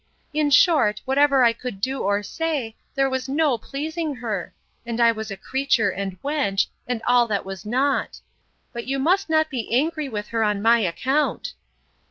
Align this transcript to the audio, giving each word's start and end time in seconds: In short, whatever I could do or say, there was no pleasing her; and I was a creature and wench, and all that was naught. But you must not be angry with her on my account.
In 0.33 0.49
short, 0.49 0.99
whatever 1.05 1.43
I 1.43 1.53
could 1.53 1.79
do 1.79 2.01
or 2.01 2.23
say, 2.23 2.75
there 2.95 3.07
was 3.07 3.29
no 3.29 3.59
pleasing 3.59 4.15
her; 4.15 4.51
and 4.83 4.99
I 4.99 5.11
was 5.11 5.29
a 5.29 5.37
creature 5.37 5.91
and 5.91 6.19
wench, 6.23 6.65
and 6.87 7.03
all 7.05 7.27
that 7.27 7.45
was 7.45 7.67
naught. 7.67 8.19
But 8.73 8.87
you 8.87 8.97
must 8.97 9.29
not 9.29 9.51
be 9.51 9.71
angry 9.71 10.09
with 10.09 10.29
her 10.29 10.43
on 10.43 10.59
my 10.59 10.79
account. 10.79 11.53